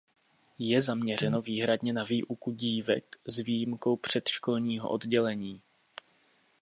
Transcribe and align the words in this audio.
Je 0.59 0.81
zaměřeno 0.81 1.41
výhradně 1.41 1.93
na 1.93 2.03
výuku 2.03 2.51
dívek 2.51 3.15
s 3.27 3.37
výjimkou 3.39 3.95
předškolního 3.95 4.89
oddělení. 4.89 5.61